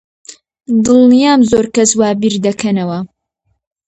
دڵنیام 0.85 1.39
زۆر 1.51 1.65
کەس 1.75 1.91
وا 1.99 2.09
بیر 2.21 2.35
دەکەنەوە. 2.45 2.99